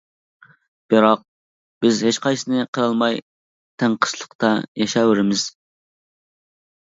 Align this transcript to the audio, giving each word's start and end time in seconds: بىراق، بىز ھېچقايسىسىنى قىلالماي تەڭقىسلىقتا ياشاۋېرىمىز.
بىراق، 0.91 1.19
بىز 1.85 1.99
ھېچقايسىسىنى 2.05 2.63
قىلالماي 2.77 3.19
تەڭقىسلىقتا 3.83 4.49
ياشاۋېرىمىز. 4.83 5.45